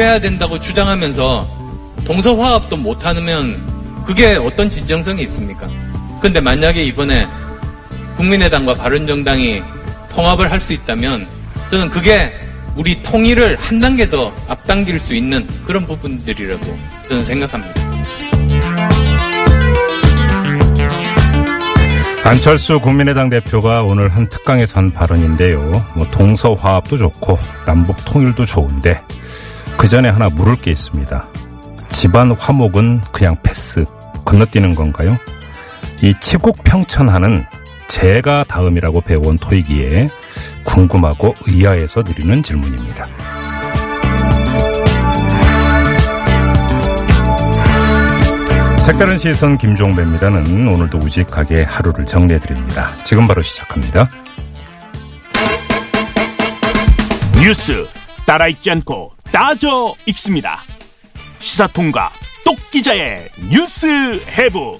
[0.00, 1.46] 돼야 된다고 주장하면서
[2.06, 3.62] 동서화합도 못하면
[4.06, 5.68] 그게 어떤 진정성이 있습니까?
[6.22, 7.28] 근데 만약에 이번에
[8.16, 9.62] 국민의당과 바른정당이
[10.08, 11.26] 통합을 할 수 있다면
[11.70, 12.32] 저는 그게
[12.76, 16.78] 우리 통일을 한 단계 더 앞당길 수 있는 그런 부분들이라고
[17.10, 17.74] 저는 생각합니다.
[22.24, 25.60] 안철수 국민의당 대표가 오늘 한 특강에서 한 발언인데요.
[25.94, 28.98] 뭐 동서화합도 좋고 남북 통일도 좋은데
[29.76, 31.26] 그 전에 하나 물을 게 있습니다.
[31.88, 33.84] 집안 화목은 그냥 패스
[34.24, 35.16] 건너뛰는 건가요?
[36.02, 37.44] 이 치국평천하는
[37.88, 40.08] 제가 다음이라고 배워온 토이기에
[40.64, 43.06] 궁금하고 의아해서 드리는 질문입니다.
[48.78, 52.96] 색다른 시선 김종배입니다는 오늘도 우직하게 하루를 정리해드립니다.
[53.04, 54.08] 지금 바로 시작합니다.
[57.40, 57.86] 뉴스
[58.26, 60.62] 따라 읽지 않고 따져 읽습니다.
[61.38, 62.10] 시사통과
[62.44, 63.86] 똑 기자의 뉴스
[64.26, 64.78] 해부.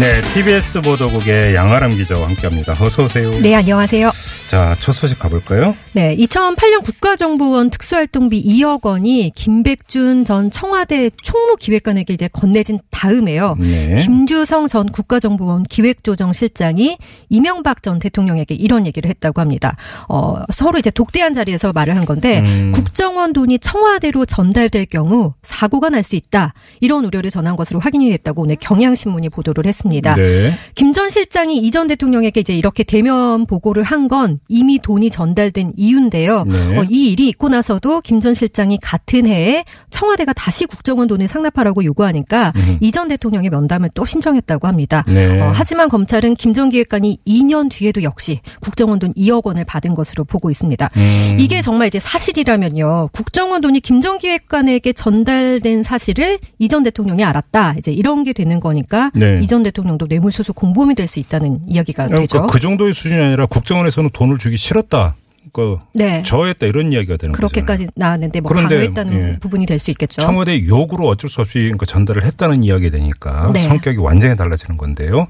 [0.00, 2.72] 네, TBS 보도국의 양아람 기자와 함께합니다.
[2.80, 3.30] 어서 오세요.
[3.42, 4.10] 네, 안녕하세요.
[4.48, 5.76] 자, 첫 소식 가볼까요?
[5.92, 13.56] 네, 2008년 국가정보원 특수활동비 2억 원이 김백준 전 청와대 총무기획관에게 이제 건네진 다음에요.
[13.60, 13.96] 네.
[13.96, 16.96] 김주성 전 국가정보원 기획조정실장이
[17.28, 19.76] 이명박 전 대통령에게 이런 얘기를 했다고 합니다.
[20.08, 22.72] 어, 서로 이제 독대한 자리에서 말을 한 건데 음.
[22.74, 26.52] 국정원 돈이 청와대로 전달될 경우 사고가 날 수 있다.
[26.80, 29.81] 이런 우려를 전한 것으로 확인이 됐다고 오늘 경향신문이 보도를 했습니다.
[30.14, 30.54] 네.
[30.74, 36.44] 김전 실장이 이 전 대통령에게 이제 이렇게 대면 보고를 한 건 이미 돈이 전달된 이유인데요.
[36.44, 36.78] 네.
[36.78, 41.84] 어, 이 일이 있고 나서도 김 전 실장이 같은 해에 청와대가 다시 국정원 돈을 상납하라고
[41.84, 42.76] 요구하니까 음.
[42.80, 45.04] 이전 대통령의 면담을 또 신청했다고 합니다.
[45.06, 45.40] 네.
[45.40, 50.24] 어, 하지만 검찰은 김 전 기획관이 2년 뒤에도 역시 국정원 돈 2억 원을 받은 것으로
[50.24, 50.90] 보고 있습니다.
[50.96, 51.36] 음.
[51.40, 53.08] 이게 정말 이제 사실이라면요.
[53.12, 57.74] 국정원 돈이 김 전 기획관에게 전달된 사실을 이 전 대통령이 알았다.
[57.78, 59.40] 이제 이런 게 되는 거니까 네.
[59.42, 62.26] 이전 대통령도 뇌물수수 공범이 될 수 있다는 이야기가 되죠.
[62.26, 65.16] 그러니까 그 정도의 수준이 아니라 국정원에서는 돈을 주기 싫었다.
[65.52, 66.22] 그 네.
[66.24, 69.38] 저했다 이런 이야기가 되는 그렇게까지 나왔는데 뭐 그런데, 강요했다는 예.
[69.38, 70.22] 부분이 될 수 있겠죠.
[70.22, 73.58] 청와대 욕으로 어쩔 수 없이 그 전달을 했다는 이야기 되니까 네.
[73.58, 75.26] 성격이 완전히 달라지는 건데요.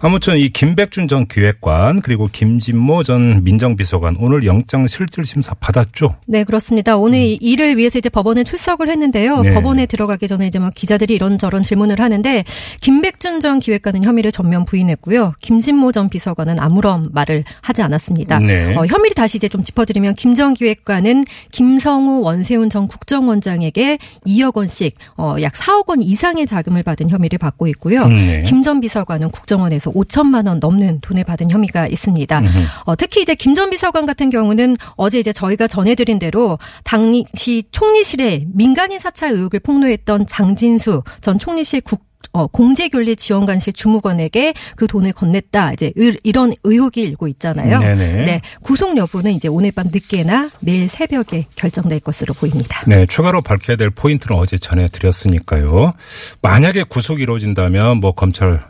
[0.00, 6.14] 아무튼 이 김백준 전 기획관 그리고 김진모 전 민정비서관 오늘 영장 실질 심사 받았죠.
[6.26, 6.96] 네, 그렇습니다.
[6.96, 9.38] 오늘 이 일을 위해서 이제 법원에 출석을 했는데요.
[9.38, 9.42] 음.
[9.42, 9.52] 네.
[9.52, 12.44] 법원에 들어가기 전에 이제 막 기자들이 이런저런 질문을 하는데
[12.80, 15.34] 김백준 전 기획관은 혐의를 전면 부인했고요.
[15.40, 18.38] 김진모 전 비서관은 아무런 말을 하지 않았습니다.
[18.38, 18.76] 네.
[18.76, 25.36] 어, 혐의를 다시 이제 좀 짚어드리면 김전 기획관은 김성우 원세훈 전 국정원장에게 2억 원씩 어,
[25.42, 28.02] 약 4억 원 이상의 자금을 받은 혐의를 받고 있고요.
[28.04, 28.42] 음, 네.
[28.42, 32.42] 김전 비서관은 국정원에서 5천만 원 넘는 돈을 받은 혐의가 있습니다.
[32.84, 38.98] 어, 특히 이제 김전 비서관 같은 경우는 어제 이제 저희가 전해드린 대로 당시 총리실에 민간인
[38.98, 42.07] 사찰 의혹을 폭로했던 장진수 전 총리실 국
[42.38, 45.72] 어, 공제교리 지원관실 주무관에게 그 돈을 건넸다.
[45.72, 47.80] 이제 의- 이런 의혹이 일고 있잖아요.
[47.80, 48.24] 네네.
[48.26, 52.82] 네, 구속 여부는 이제 오늘 밤 늦게나 내일 새벽에 결정될 것으로 보입니다.
[52.86, 55.94] 네, 추가로 밝혀야 될 포인트는 어제 전해드렸으니까요.
[56.42, 58.62] 만약에 구속이 이루어진다면 뭐 검찰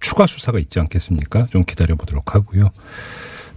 [0.00, 1.46] 추가 수사가 있지 않겠습니까?
[1.52, 2.70] 좀 기다려 보도록 하고요.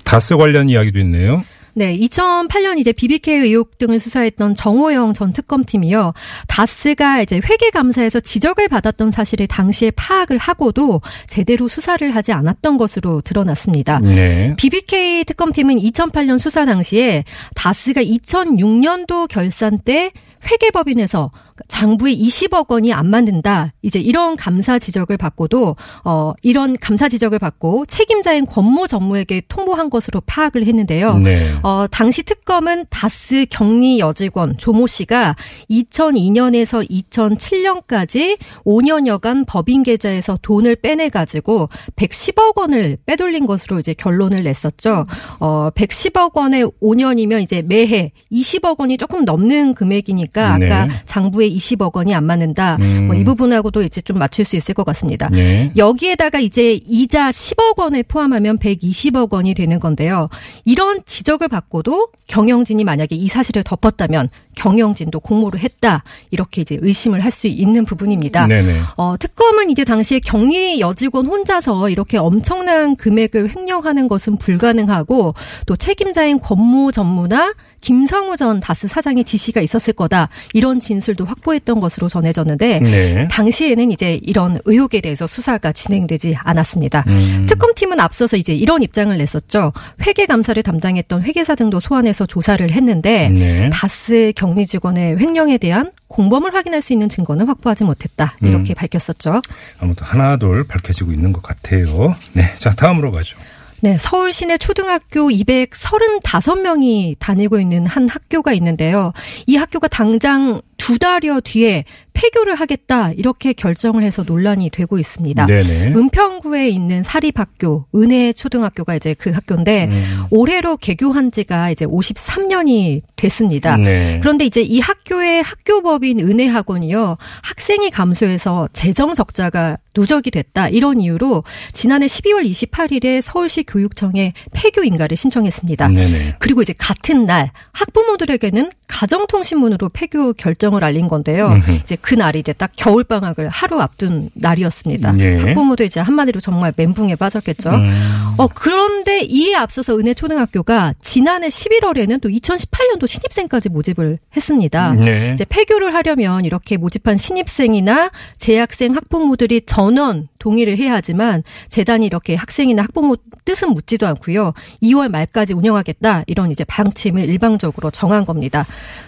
[0.03, 1.43] 다스 관련 이야기도 있네요.
[1.77, 6.13] 네, 2008년 이제 BBK 의혹 등을 수사했던 정호영 전 특검팀이요.
[6.47, 13.19] 다스가 이제 회계 감사에서 지적을 받았던 사실을 당시에 파악을 하고도 제대로 수사를 하지 않았던 것으로
[13.21, 13.99] 드러났습니다.
[13.99, 14.55] 네.
[14.57, 17.25] BBK 특검팀은 2008년 수사 당시에
[17.55, 20.11] 다스가 2006년도 결산 때
[20.49, 21.31] 회계법인에서
[21.69, 23.73] 장부에 20억 원이 안 맞는다.
[23.81, 30.21] 이제 이런 감사 지적을 받고도 어 이런 감사 지적을 받고 책임자인 권모 전무에게 통보한 것으로
[30.25, 31.17] 파악을 했는데요.
[31.19, 31.53] 네.
[31.63, 35.35] 어, 당시 특검은 다스 격리 여직원 조모 씨가
[35.69, 45.05] 2002년에서 2007년까지 5년여간 법인 계좌에서 돈을 빼내 가지고 110억 원을 빼돌린 것으로 이제 결론을 냈었죠.
[45.39, 50.65] 어, 110억 원에 5년이면 이제 매해 20억 원이 조금 넘는 금액이니까 네.
[50.65, 52.77] 아까 장부에 장부에 20억 원이 안 맞는다.
[52.81, 53.07] 음.
[53.07, 55.29] 뭐이 부분하고도 이제 좀 맞출 수 있을 것 같습니다.
[55.29, 55.71] 네.
[55.77, 60.29] 여기에다가 이제 이자 10억 원을 포함하면 120억 원이 되는 건데요.
[60.65, 66.03] 이런 지적을 받고도 경영진이 만약에 이 사실을 덮었다면 경영진도 공모를 했다.
[66.31, 68.47] 이렇게 이제 의심을 할 수 있는 부분입니다.
[68.47, 68.79] 네네.
[68.95, 75.33] 어, 특검은 이제 당시에 경리 여직원 혼자서 이렇게 엄청난 금액을 횡령하는 것은 불가능하고
[75.65, 77.53] 또 책임자인 권모 전무나
[77.85, 80.29] 김성우 전 다스 사장의 지시가 있었을 거다.
[80.53, 83.27] 이런 진술도 확보했던 것으로 전해졌는데 네.
[83.29, 87.03] 당시에는 이제 이런 의혹에 대해서 수사가 진행되지 않았습니다.
[87.05, 87.45] 음.
[87.47, 89.71] 특검팀은 앞서서 이제 이런 입장을 냈었죠.
[90.07, 93.69] 회계 감사를 담당했던 회계사 등도 소환해서 조사를 했는데 네.
[93.71, 98.35] 다스 격리 직원의 횡령에 대한 공범을 확인할 수 있는 증거는 확보하지 못했다.
[98.41, 98.75] 이렇게 음.
[98.75, 99.43] 밝혔었죠.
[99.79, 102.15] 아무튼 하나 둘 밝혀지고 있는 것 같아요.
[102.33, 102.55] 네.
[102.57, 103.37] 자, 다음으로 가죠.
[103.81, 109.11] 네, 서울 시내 초등학교 235명이 다니고 있는 한 학교가 있는데요.
[109.45, 111.85] 이 학교가 당장 두 달여 뒤에
[112.15, 115.45] 폐교를 하겠다 이렇게 결정을 해서 논란이 되고 있습니다.
[115.45, 115.93] 네네.
[115.95, 120.23] 은평구에 있는 사립학교 은혜 초등학교가 이제 그 학교인데 음.
[120.31, 123.77] 올해로 개교한 지가 이제 53년이 됐습니다.
[123.77, 124.19] 네.
[124.21, 131.43] 그런데 이제 이 학교의 학교법인 은혜 학원이요 학생이 감소해서 재정 적자가 누적이 됐다 이런 이유로
[131.73, 135.87] 지난해 12월 28일에 서울시 교육청에 폐교 인가를 신청했습니다.
[135.89, 136.35] 네네.
[136.39, 141.47] 그리고 이제 같은 날 학부모들에게는 가정통신문으로 폐교 결정 을 알린 건데요.
[141.47, 141.71] 음흠.
[141.83, 145.19] 이제 그 날이 이제 딱 겨울 방학을 하루 앞둔 날이었습니다.
[145.19, 145.37] 예.
[145.37, 147.69] 학부모도 이제 한마디로 정말 멘붕에 빠졌겠죠.
[147.69, 148.33] 음.
[148.37, 154.93] 어 그런데 이에 앞서서 은혜 초등학교가 지난해 11월에는 또 2018년도 신입생까지 모집을 했습니다.
[154.93, 155.31] 네.
[155.33, 162.83] 이제 폐교를 하려면 이렇게 모집한 신입생이나 재학생 학부모들이 전원 동의를 해야 하지만 재단이 이렇게 학생이나
[162.83, 164.53] 학부모 뜻은 묻지도 않고요.
[164.83, 168.65] 2월 말까지 운영하겠다 이런 이제 방침을 일방적으로 정한 겁니다.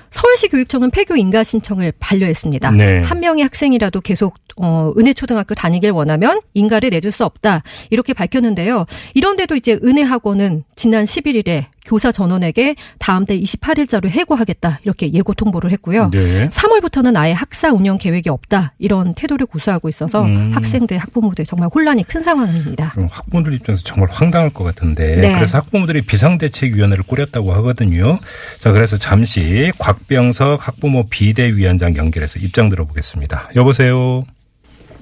[0.09, 2.71] 서울시 교육청은 폐교 인가 신청을 반려했습니다.
[2.71, 3.01] 네.
[3.01, 8.85] 한 명의 학생이라도 계속 어, 은혜초등학교 다니길 원하면 인가를 내줄 수 없다 이렇게 밝혔는데요.
[9.13, 16.09] 이런데도 이제 은혜학원은 지난 11일에 교사 전원에게 다음 달 28일자로 해고하겠다 이렇게 예고 통보를 했고요.
[16.11, 16.49] 네.
[16.49, 20.51] 3월부터는 아예 학사 운영 계획이 없다 이런 태도를 고수하고 있어서 음.
[20.53, 22.93] 학생들 학부모들 정말 혼란이 큰 상황입니다.
[23.09, 25.33] 학부모들 입장에서 정말 황당할 것 같은데 네.
[25.33, 28.19] 그래서 학부모들이 비상대책위원회를 꾸렸다고 하거든요.
[28.59, 33.51] 자 그래서 잠시 곽병석 학부모 비대위원장 연결해서 입장 들어보겠습니다.
[33.55, 34.25] 여보세요.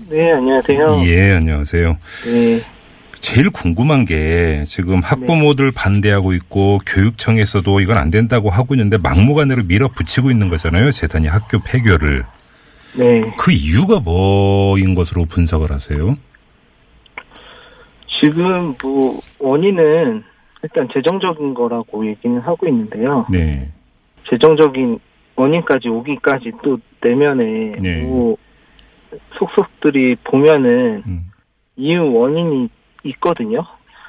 [0.10, 1.02] 네, 안녕하세요.
[1.08, 1.98] 예 안녕하세요.
[2.26, 2.62] 네,
[3.26, 10.30] 제일 궁금한 게 지금 학부모들 반대하고 있고 교육청에서도 이건 안 된다고 하고 있는데 막무가내로 밀어붙이고
[10.30, 10.92] 있는 거잖아요.
[10.92, 12.24] 재단이 학교 폐교를
[12.96, 13.34] 네.
[13.40, 16.16] 그 이유가 뭐인 것으로 분석을 하세요?
[18.22, 20.24] 지금 뭐 원인은
[20.62, 23.26] 일단 재정적인 거라고 얘기는 하고 있는데요.
[23.32, 23.72] 네.
[24.30, 25.00] 재정적인
[25.36, 28.04] 원인까지 오기까지 또 내면에 네.
[28.04, 28.38] 뭐
[29.40, 31.32] 속속들이 보면은 음.
[31.76, 32.70] 이유 원인이
[33.10, 33.64] 있거든요.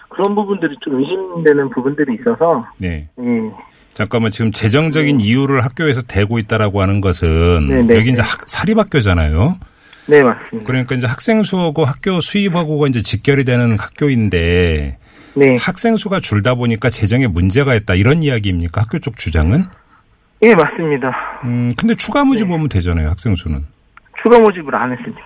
[0.08, 3.08] 그런 부분들이 좀 의심되는 부분들이 있어서 네.
[3.18, 3.52] 예.
[3.92, 8.28] 잠깐만 지금 재정적인 이유를 학교에서 대고 있다라고 하는 것은 네, 네, 여기 이제 네.
[8.28, 9.56] 학, 사립학교잖아요.
[10.06, 10.66] 네, 맞습니다.
[10.66, 14.98] 그러니까 이제 학생 수하고 학교 수입하고가 이제 직결이 되는 학교인데
[15.34, 15.56] 네.
[15.60, 18.82] 학생 수가 줄다 보니까 재정에 문제가 있다 이런 이야기입니까?
[18.82, 19.64] 학교 쪽 주장은?
[20.42, 21.40] 예, 맞습니다.
[21.44, 22.54] 음, 근데 추가 모집 네.
[22.54, 23.64] 오면 되잖아요, 학생 수는.
[24.22, 25.22] 추가 모집을 안 했습니다.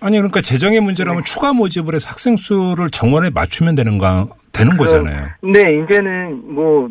[0.00, 0.84] 아니 그러니까 재정의 네.
[0.84, 5.28] 문제라면 추가 모집을 해서 학생 수를 정원에 맞추면 되는가 되는 거잖아요.
[5.42, 6.88] 네, 이제는 뭐,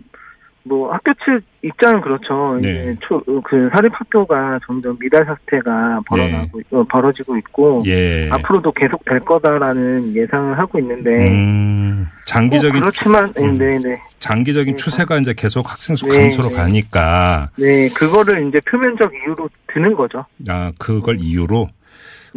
[0.64, 2.58] 뭐 학교 측 입장은 그렇죠.
[2.62, 2.70] 네.
[2.70, 8.30] 이제 초, 그 사립 학교가 점점 미달 사태가 벌어나고 어, 벌어지고 있고 예.
[8.30, 13.56] 앞으로도 계속 될 거다라는 예상을 하고 있는데 음, 꼭 장기적인 그렇지만 음.
[13.56, 14.78] 네, 네, 장기적인 네.
[14.78, 16.56] 추세가 이제 계속 학생 수 네, 감소로 네.
[16.56, 20.26] 가니까 네, 그거를 이제 표면적 이유로 드는 거죠.
[20.48, 21.70] 아 그걸 이유로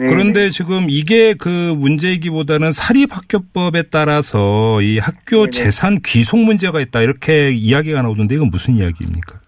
[0.00, 0.50] 네, 그런데 네.
[0.50, 5.50] 지금 이게 그 문제이기보다는 사립학교법에 따라서 이 학교 네네.
[5.50, 9.38] 재산 귀속 문제가 있다 이렇게 이야기가 나오던데 이건 무슨 이야기입니까?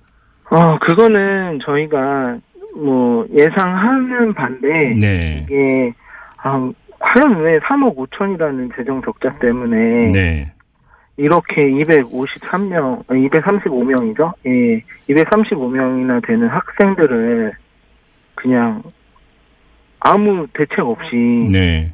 [0.50, 2.36] 어, 그거는 저희가
[2.76, 5.46] 뭐 예상하는 반대 네.
[5.46, 5.94] 이게
[6.42, 10.52] 아, 과연 왜 3억 5천이라는 재정 적자 때문에 네.
[11.16, 14.34] 이렇게 253명, 235명이죠?
[14.46, 17.52] 예, 235명이나 되는 학생들을
[18.34, 18.82] 그냥
[20.04, 21.14] 아무 대책 없이
[21.52, 21.92] 네.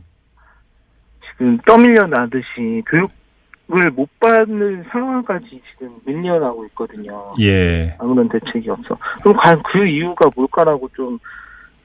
[1.31, 7.35] 지금 떠밀려 나듯이 교육을 못 받는 상황까지 지금 밀려나고 있거든요.
[7.41, 7.95] 예.
[7.99, 8.97] 아무런 대책이 없어.
[9.23, 11.19] 그럼 과연 그 이유가 뭘까라고 좀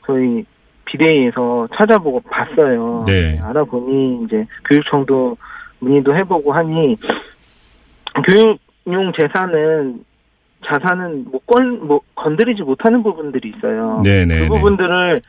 [0.06, 0.46] 저희
[0.86, 3.02] 비대위에서 찾아보고 봤어요.
[3.06, 3.40] 네.
[3.42, 5.38] 알아보니 이제 교육청도
[5.80, 6.98] 문의도 해보고 하니
[8.28, 10.04] 교육용 재산은
[10.66, 13.96] 자산은 못 건, 뭐, 건드리지 못하는 부분들이 있어요.
[14.02, 14.40] 네네.
[14.40, 15.22] 그 부분들을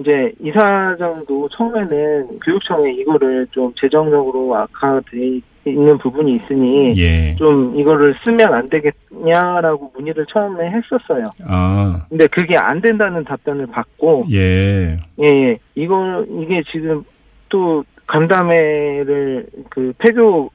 [0.00, 7.34] 이제 이사장도 처음에는 교육청에 이거를 좀 재정적으로 악화돼 있는 부분이 있으니 예.
[7.36, 11.24] 좀 이거를 쓰면 안 되겠냐라고 문의를 처음에 했었어요.
[11.46, 14.96] 아, 근데 그게 안 된다는 답변을 받고 예.
[15.20, 15.58] 예, 예.
[15.74, 17.04] 이거 이게 지금
[17.50, 20.50] 또 간담회를 그 폐교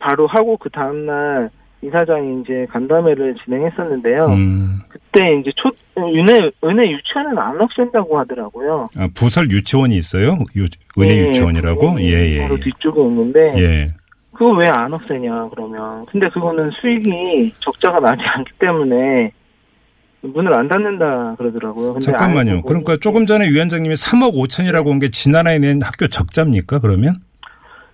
[0.00, 1.48] 바로 하고 그 다음 날
[1.82, 4.26] 이사장이 이제 간담회를 진행했었는데요.
[4.26, 4.80] 음.
[4.88, 8.86] 그때 이제 초 은혜 은혜 유치원은 안 없앤다고 하더라고요.
[8.98, 10.38] 아, 부설 유치원이 있어요?
[10.56, 10.64] 유,
[10.98, 11.94] 은혜 예, 유치원이라고?
[11.96, 12.38] 그 예, 예.
[12.42, 13.92] 바로 뒤쪽에 있는데 예.
[14.32, 19.32] 그거 왜 안 없애냐 그러면 근데 그거는 수익이 적자가 나지 않기 때문에
[20.22, 21.94] 문을 안 닫는다 그러더라고요.
[21.94, 22.62] 근데 잠깐만요.
[22.62, 27.16] 그러니까 조금 전에 위원장님이 3억 5천이라고 한 게 지난해에 낸 학교 적자입니까, 그러면?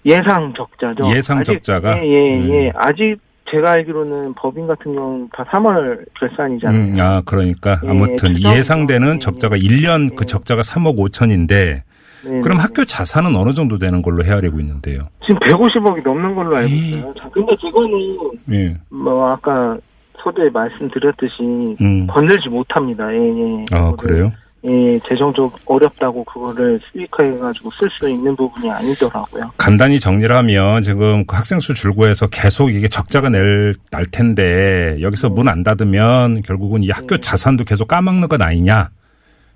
[0.04, 1.10] 예상 적자죠.
[1.16, 1.98] 예상 아직- 적자가?
[1.98, 2.50] 예, 예, 음.
[2.50, 2.72] 예.
[2.76, 3.16] 아직
[3.50, 6.80] 제가 알기로는 법인 같은 경우는 다 3월 결산이잖아요.
[6.80, 10.26] 음, 아, 그러니까 예, 아무튼 예상되는 예, 적자가 1년 그 예.
[10.26, 11.82] 적자가 3억 5천인데
[12.24, 12.62] 네, 그럼 네.
[12.62, 15.00] 학교 자산은 어느 정도 되는 걸로 헤아리고 있는데요.
[15.26, 16.74] 지금 150억이 넘는 걸로 알고 예.
[16.74, 17.14] 있어요.
[17.14, 18.76] 자, 근데 그거는 예.
[18.90, 19.76] 뭐 아까
[20.22, 22.06] 서두에 말씀드렸듯이 음.
[22.08, 23.12] 건들지 못합니다.
[23.12, 23.64] 예, 예.
[23.72, 24.32] 아, 그래요?
[24.64, 29.52] 예, 재정적 어렵다고 그거를 수익화해가지고 쓸 수 있는 부분이 아니더라고요.
[29.56, 35.28] 간단히 정리를 하면 지금 그 학생 수 줄고해서 계속 이게 적자가 낼, 날 텐데 여기서
[35.30, 37.20] 문안 닫으면 결국은 이 학교 네.
[37.20, 38.88] 자산도 계속 까먹는 것 아니냐.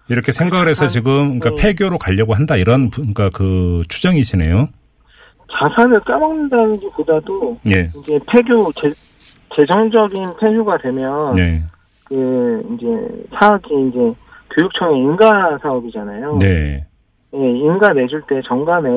[0.09, 1.75] 이렇게 생각을 해서 지금 그러니까 네.
[1.75, 4.69] 폐교로 가려고 한다 이런 부- 그러니까 그 추정이시네요.
[5.59, 7.91] 자산을 까먹는다기보다도 예.
[7.97, 8.91] 이제 폐교 재,
[9.57, 11.63] 재정적인 폐교가 되면 네.
[12.05, 12.87] 그 이제
[13.39, 13.99] 사업이 이제
[14.57, 16.39] 교육청의 인가 사업이잖아요.
[16.41, 16.85] 네.
[17.35, 18.89] 예, 인가 내줄 때 정관에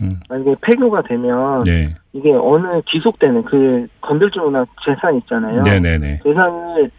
[0.00, 0.20] 음.
[0.28, 1.94] 만약에 폐교가 되면 네.
[2.12, 5.54] 이게 어느 기속되는 그 건들지 못한 재산 있잖아요.
[5.64, 6.18] 네, 네, 네.
[6.24, 6.90] 재산을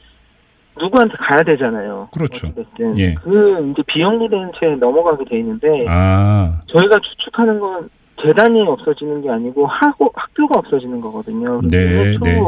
[0.79, 2.07] 누구한테 가야 되잖아요.
[2.13, 2.47] 그렇죠.
[2.47, 3.13] 어쨌든 예.
[3.15, 6.61] 그 이제 비영리된 채 넘어가게 돼 있는데 아.
[6.67, 7.89] 저희가 추측하는 건
[8.21, 11.59] 재단이 없어지는 게 아니고 하고 학교가 없어지는 거거든요.
[11.69, 12.39] 네, 네.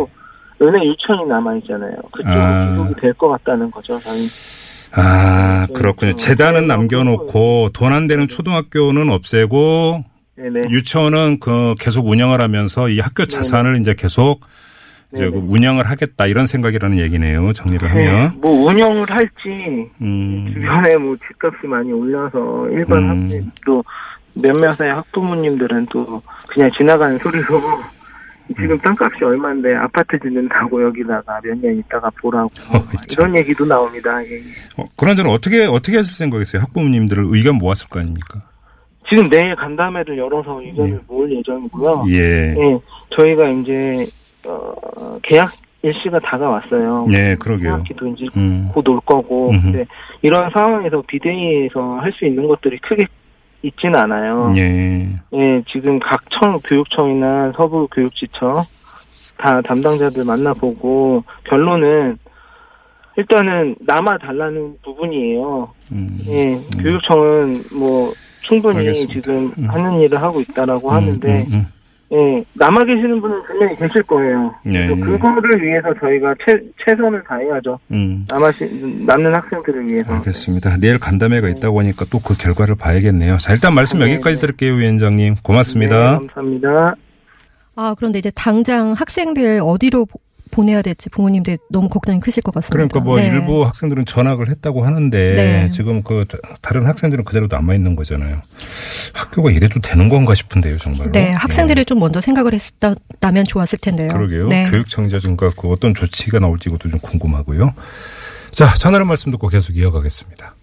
[0.61, 1.95] 은혜 유치원이 남아 있잖아요.
[2.13, 2.71] 그쪽으로 아.
[2.71, 3.97] 기록이 될 것 같다는 거죠.
[3.99, 4.17] 저희
[4.93, 6.11] 아, 네, 그렇군요.
[6.11, 10.03] 좀 재단은 네, 남겨놓고 돈 안 되는 초등학교는 없애고
[10.35, 10.61] 네네.
[10.69, 14.41] 유치원은 그 계속 운영을 하면서 이 학교 자산을 이제 계속
[15.13, 15.31] 이제 네네.
[15.39, 17.53] 그 운영을 하겠다 이런 생각이라는 얘기네요.
[17.53, 18.39] 정리를 네, 하면.
[18.41, 20.51] 뭐 운영을 할지 음.
[20.53, 23.21] 주변에 뭐 집값이 많이 올라서 일반 음.
[23.23, 23.83] 학생 또
[24.33, 27.83] 몇몇의 학부모님들은 또 그냥 지나가는 소리로 음.
[28.55, 33.29] 지금 땅값이 얼마인데 아파트 짓는다고 여기다가 몇 년 있다가 보라고 어, 참.
[33.29, 34.23] 이런 얘기도 나옵니다.
[34.23, 34.37] 예.
[34.81, 36.61] 어, 그런저는 어떻게 어떻게 했을 생각이세요?
[36.63, 38.41] 학부모님들을 의견 모았을 거 아닙니까?
[39.09, 40.99] 지금 내일 간담회를 열어서 의견을 예.
[41.07, 42.03] 모을 예정이고요.
[42.09, 42.55] 예.
[42.57, 42.79] 예,
[43.15, 44.05] 저희가 이제
[44.45, 45.51] 어, 계약
[45.83, 47.07] 일시가 다가왔어요.
[47.13, 47.73] 예, 그러게요.
[47.73, 48.69] 학기도 이제 음.
[48.73, 49.61] 곧올 거고 음흠.
[49.61, 49.85] 근데
[50.21, 53.05] 이런 상황에서 비대위에서 할 수 있는 것들이 크게
[53.63, 54.53] 있지는 않아요.
[54.57, 55.07] 예.
[55.33, 58.61] 예, 지금 각 청 교육청이나 서부 교육지청
[59.37, 62.17] 다 담당자들 만나보고 결론은
[63.17, 65.73] 일단은 남아 달라는 부분이에요.
[65.91, 66.19] 음.
[66.27, 68.11] 예, 교육청은 뭐
[68.41, 69.21] 충분히 알겠습니다.
[69.21, 69.67] 지금 음.
[69.69, 71.65] 하는 일을 하고 있다라고 하는데 음, 음,
[72.09, 74.53] 예, 남아 계시는 분은 분명히 계실 거예요.
[74.63, 74.87] 네.
[74.87, 77.77] 그거를 위해서 저희가 최, 최선을 다해야죠.
[77.91, 78.25] 음.
[78.31, 80.13] 남아시, 남는 학생들을 위해서.
[80.15, 80.77] 알겠습니다.
[80.79, 83.37] 내일 간담회가 있다고 하니까 또 그 결과를 봐야겠네요.
[83.37, 84.41] 자, 일단 말씀 네, 여기까지 네.
[84.41, 85.33] 드릴게요, 위원장님.
[85.35, 86.17] 네, 고맙습니다.
[86.19, 86.95] 감사합니다.
[87.75, 90.07] 아, 그런데 이제 당장 학생들 어디로
[90.57, 92.71] 보- 보내야 될지 부모님들 너무 걱정이 크실 것 같습니다.
[92.73, 93.27] 그러니까 뭐 네.
[93.27, 95.69] 일부 학생들은 전학을 했다고 하는데 네.
[95.71, 96.25] 지금 그
[96.61, 98.41] 다른 학생들은 그대로 남아 있는 거잖아요.
[99.13, 101.11] 학교가 이래도 되는 건가 싶은데요, 정말로.
[101.11, 101.31] 네, 예.
[101.31, 104.07] 학생들을 좀 먼저 생각을 했다면 좋았을 텐데요.
[104.09, 104.47] 그러게요.
[104.47, 104.63] 네.
[104.69, 107.73] 교육청자증과 그 어떤 조치가 나올지 이것도 좀 궁금하고요.
[108.51, 110.55] 자, 전하는 말씀 듣고 계속 이어가겠습니다.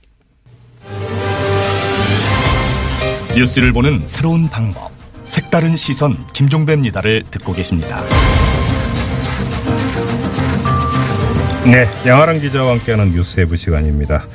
[3.37, 4.91] 뉴스를 보는 새로운 방법.
[5.27, 7.99] 색다른 시선 김종배입니다를 듣고 계십니다.
[11.67, 14.27] 네, 양아랑 기자와 함께하는 뉴스 해부 시간입니다.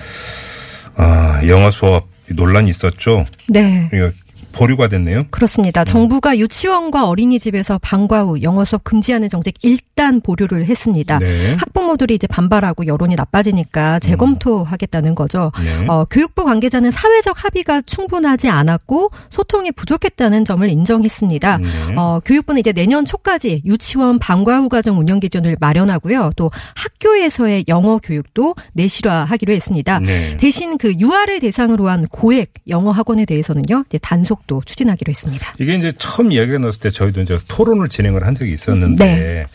[0.95, 3.23] 아, 영어 수업 논란이 있었죠.
[3.47, 3.89] 네.
[3.93, 4.11] 이거
[4.51, 5.25] 보류가 됐네요.
[5.29, 5.83] 그렇습니다.
[5.83, 11.19] 정부가 유치원과 어린이집에서 방과 후 영어 수업 금지하는 정책 일단 보류를 했습니다.
[11.19, 11.55] 네.
[11.55, 15.51] 학부모들이 이제 반발하고 여론이 나빠지니까 재검토하겠다는 거죠.
[15.63, 15.85] 네.
[15.87, 21.57] 어, 교육부 관계자는 사회적 합의가 충분하지 않았고 소통이 부족했다는 점을 인정했습니다.
[21.57, 21.67] 네.
[21.95, 26.31] 어, 교육부는 이제 내년 초까지 유치원 방과 후 과정 운영 기준을 마련하고요.
[26.35, 29.99] 또 학교에서의 영어 교육도 내실화하기로 했습니다.
[29.99, 30.37] 네.
[30.37, 35.53] 대신 그 유아를 대상으로 한 고액 영어 학원에 대해서는요, 이제 단속 분석도 추진하기로 했습니다.
[35.59, 39.45] 이게 이제 처음 이야기가 나왔을 때 저희도 이제 토론을 진행을 한 적이 있었는데 네.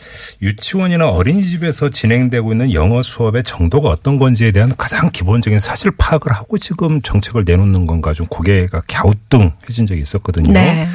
[0.41, 6.57] 유치원이나 어린이집에서 진행되고 있는 영어 수업의 정도가 어떤 건지에 대한 가장 기본적인 사실 파악을 하고
[6.57, 10.51] 지금 정책을 내놓는 건가 좀 고개가 갸우뚱해진 적이 있었거든요.
[10.53, 10.87] 네.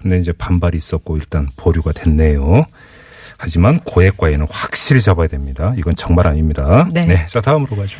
[0.00, 2.66] 근데 이제 반발이 있었고 일단 보류가 됐네요.
[3.38, 5.74] 하지만 고액 과외는 확실히 잡아야 됩니다.
[5.76, 6.88] 이건 정말 아닙니다.
[6.92, 7.26] 네.
[7.26, 7.98] 자, 다음으로 가죠.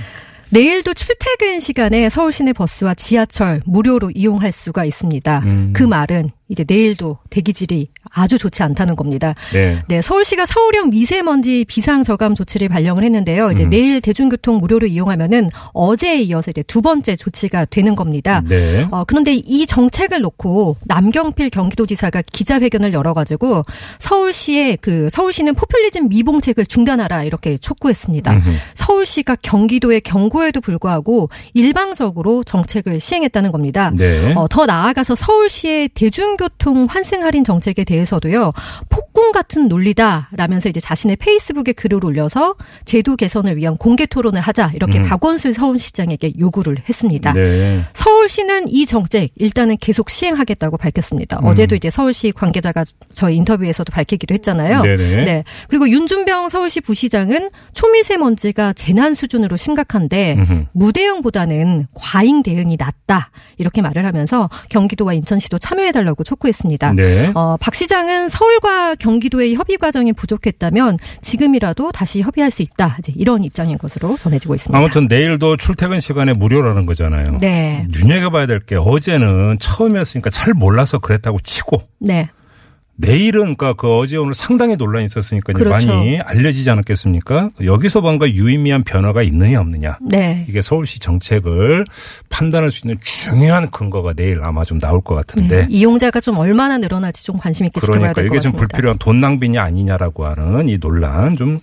[0.50, 5.40] 내일도 출퇴근 시간에 서울 시내 버스와 지하철 무료로 이용할 수가 있습니다.
[5.44, 5.72] 음.
[5.74, 9.34] 그 말은 이제 내일도 대기질이 아주 좋지 않다는 겁니다.
[9.52, 9.82] 네.
[9.88, 13.50] 네, 서울시가 서울형 미세먼지 비상 저감 조치를 발령을 했는데요.
[13.52, 13.70] 이제 음.
[13.70, 18.42] 내일 대중교통 무료로 이용하면은 어제에 이어서 이제 두 번째 조치가 되는 겁니다.
[18.46, 18.86] 네.
[18.90, 23.64] 어, 그런데 이 정책을 놓고 남경필 경기도지사가 기자회견을 열어가지고
[23.98, 28.32] 서울시의 그 서울시는 포퓰리즘 미봉책을 중단하라 이렇게 촉구했습니다.
[28.32, 28.50] 음흠.
[28.74, 33.90] 서울시가 경기도의 경고에도 불구하고 일방적으로 정책을 시행했다는 겁니다.
[33.94, 34.34] 네.
[34.34, 38.52] 어, 더 나아가서 서울시의 대중 교통 환승 할인 정책에 대해서도요
[38.88, 44.98] 폭군 같은 논리다라면서 이제 자신의 페이스북에 글을 올려서 제도 개선을 위한 공개 토론을 하자 이렇게
[44.98, 45.04] 음.
[45.04, 47.32] 박원순 서울시장에게 요구를 했습니다.
[47.32, 47.84] 네.
[47.92, 51.38] 서울시는 이 정책 일단은 계속 시행하겠다고 밝혔습니다.
[51.40, 51.46] 음.
[51.46, 54.82] 어제도 이제 서울시 관계자가 저희 인터뷰에서도 밝히기도 했잖아요.
[54.82, 55.24] 네네.
[55.24, 55.44] 네.
[55.68, 60.66] 그리고 윤준병 서울시 부시장은 초미세먼지가 재난 수준으로 심각한데 음흠.
[60.72, 66.94] 무대응보다는 과잉 대응이 낫다 이렇게 말을 하면서 경기도와 인천시도 참여해달라고 촉구했습니다.
[66.94, 67.30] 네.
[67.34, 72.96] 어, 박 시장은 서울과 경기도의 협의 과정이 부족했다면 지금이라도 다시 협의할 수 있다.
[72.98, 74.76] 이제 이런 입장인 것으로 전해지고 있습니다.
[74.76, 77.38] 아무튼 내일도 출퇴근 시간에 무료라는 거잖아요.
[77.40, 82.30] 네, 눈여겨봐야 될 게 어제는 처음이었으니까 잘 몰라서 그랬다고 치고 네,
[82.96, 85.88] 내일은 그러니까 그 어제 오늘 상당히 논란이 있었으니까 그렇죠.
[85.88, 87.50] 많이 알려지지 않았겠습니까?
[87.64, 89.98] 여기서 뭔가 유의미한 변화가 있느냐 없느냐.
[90.00, 90.46] 네.
[90.48, 91.84] 이게 서울시 정책을
[92.28, 95.62] 판단할 수 있는 중요한 근거가 내일 아마 좀 나올 것 같은데.
[95.62, 95.66] 네.
[95.70, 98.76] 이용자가 좀 얼마나 늘어날지 좀 관심 있게 지켜봐야 그러니까 될것 이게 좀 같습니다.
[98.76, 101.60] 불필요한 돈 낭비냐 아니냐라고 하는 이 논란 좀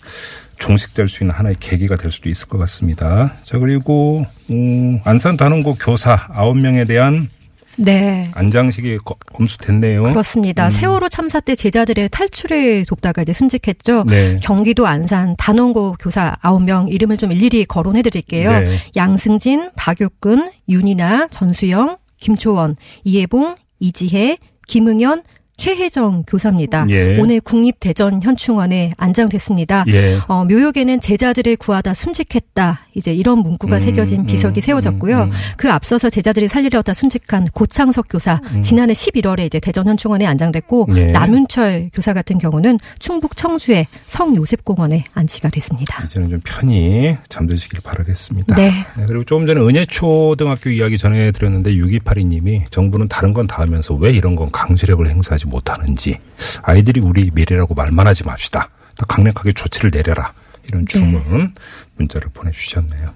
[0.58, 3.34] 종식될 수 있는 하나의 계기가 될 수도 있을 것 같습니다.
[3.46, 7.30] 자 그리고 음, 안산 단원고 교사 9명에 대한
[7.78, 8.30] 네.
[8.34, 10.04] 안장식이 거- 검수됐네요.
[10.04, 10.66] 그렇습니다.
[10.68, 10.72] 음.
[10.72, 14.04] 세월호 참사 때 제자들의 탈출을 돕다가 이제 순직했죠.
[14.08, 14.40] 네.
[14.44, 18.52] 경기도 안산 단원고 교사 9명 이름을 좀 일일이 거론해 드릴게요.
[18.60, 18.78] 네.
[18.96, 25.24] 양승진, 박육근, 윤이나, 전수영, 김초원, 이해봉, 이지혜, 김응현,
[25.62, 26.88] 최혜정 교사입니다.
[26.90, 27.20] 예.
[27.20, 29.86] 오늘 국립대전 현충원에 안장됐습니다.
[29.90, 30.20] 예.
[30.28, 32.88] 어, 묘역에는 제자들을 구하다 순직했다.
[32.96, 35.18] 이제 이런 문구가 음, 새겨진 비석이 음, 세워졌고요.
[35.18, 35.32] 음, 음.
[35.58, 40.98] 그 앞서서 제자들이 살리려다 순직한 고창석 교사 지난해 11월에 이제 대전 현충원에 안장됐고 음.
[40.98, 41.06] 예.
[41.12, 46.04] 남윤철 교사 같은 경우는 충북 청주의 성요셉공원에 안치가 됐습니다.
[46.04, 48.56] 이제는 좀 편히 잠드시길 바라겠습니다.
[48.56, 48.86] 네.
[49.08, 54.50] 그리고 조금 전에 은혜초등학교 이야기 전해드렸는데 6282님이 정부는 다른 건 다 하면서 왜 이런 건
[54.52, 56.18] 강제력을 행사하지 못하는지
[56.64, 58.70] 아이들이 우리 미래라고 말만 하지 맙시다.
[58.98, 60.34] 더 강력하게 조치를 내려라.
[60.68, 60.94] 이런 네.
[60.94, 61.54] 주문
[61.98, 63.14] 문자를 보내주셨네요.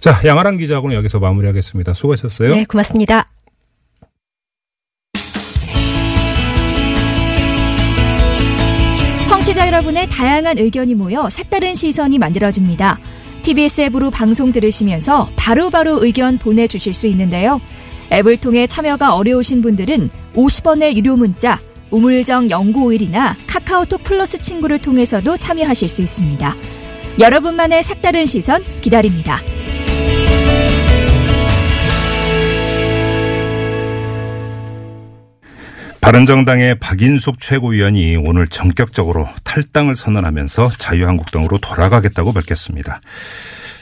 [0.00, 1.92] 자, 양아랑 기자하고는 여기서 마무리하겠습니다.
[1.92, 2.54] 수고하셨어요.
[2.54, 3.28] 네, 고맙습니다.
[9.26, 12.98] 청취자 여러분의 다양한 의견이 모여 색다른 시선이 만들어집니다.
[13.42, 17.60] TBS 앱으로 방송 들으시면서 바로바로 의견 보내주실 수 있는데요.
[18.12, 21.58] 앱을 통해 참여가 어려우신 분들은 50원의 유료 문자
[21.90, 26.54] 우물정 0951이나 카카오톡 플러스 친구를 통해서도 참여하실 수 있습니다.
[27.18, 29.40] 여러분만의 색다른 시선 기다립니다.
[36.00, 43.02] 바른정당의 박인숙 최고위원이 오늘 전격적으로 탈당을 선언하면서 자유한국당으로 돌아가겠다고 밝혔습니다.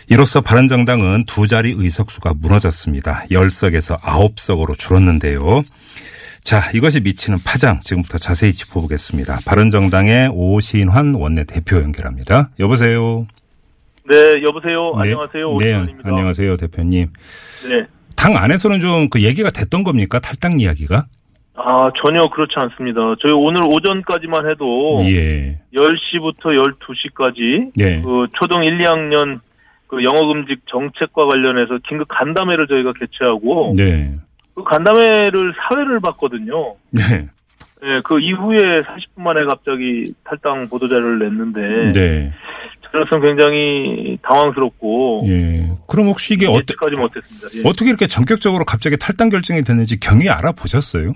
[0.09, 3.25] 이로써 바른정당은 두 자리 의석수가 무너졌습니다.
[3.31, 5.62] 10석에서 9석으로 줄었는데요.
[6.45, 9.38] 자, 이것이 미치는 파장 지금부터 자세히 짚어보겠습니다.
[9.47, 12.51] 바른정당의 오신환 원내대표 연결합니다.
[12.61, 13.27] 여보세요.
[14.09, 14.14] 네,
[14.45, 14.92] 여보세요.
[14.95, 15.03] 네.
[15.03, 15.49] 안녕하세요.
[15.49, 16.09] 네, 오신환입니다.
[16.09, 17.09] 안녕하세요, 대표님.
[17.69, 17.87] 네.
[18.16, 20.21] 당 안에서는 좀 그 얘기가 됐던 겁니까?
[20.21, 21.07] 탈당 이야기가?
[21.57, 23.01] 아, 전혀 그렇지 않습니다.
[23.21, 25.59] 저희 오늘 오전까지만 해도 예.
[25.75, 28.03] 10시부터 12시까지 네.
[28.03, 29.40] 그 초등 1, 2학년
[29.87, 34.14] 그 영어 금지 정책과 관련해서 긴급 간담회를 저희가 개최하고 네.
[34.55, 36.75] 그 간담회를 사회를 봤거든요.
[36.90, 37.29] 네.
[37.85, 42.33] 예, 그 이후에 40분 만에 갑자기 탈당 보도자료를 냈는데 네.
[42.90, 45.70] 저로서는 굉장히 당황스럽고 예.
[45.87, 47.49] 그럼 혹시 이게 예측하지 못했습니다.
[47.59, 47.68] 예.
[47.68, 51.12] 어떻게 이렇게 전격적으로 갑자기 탈당 결정이 됐는지 경위 알아보셨어요?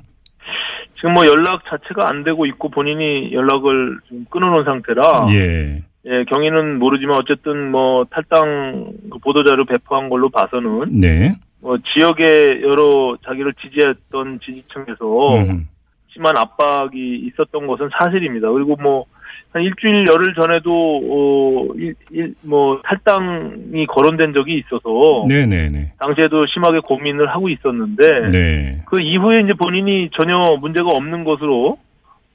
[0.96, 5.82] 지금 뭐 연락 자체가 안 되고 있고 본인이 연락을 좀 끊어놓은 상태라 예.
[6.06, 11.34] 예, 경위는 모르지만 어쨌든 뭐 탈당 그 보도자료 배포한 걸로 봐서는 네.
[11.60, 15.68] 뭐 지역의 여러 자기를 지지했던 지지층에서 음.
[16.12, 18.50] 심한 압박이 있었던 것은 사실입니다.
[18.50, 19.04] 그리고 뭐,
[19.52, 25.92] 한 일주일 열흘 전에도, 어, 일, 일, 뭐, 탈당이 거론된 적이 있어서, 네네네.
[25.98, 28.82] 당시에도 심하게 고민을 하고 있었는데, 네.
[28.86, 31.78] 그 이후에 이제 본인이 전혀 문제가 없는 것으로,